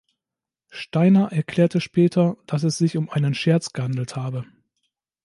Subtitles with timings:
[0.71, 4.47] Steiner erklärte später, dass es sich um einen Scherz gehandelt habe.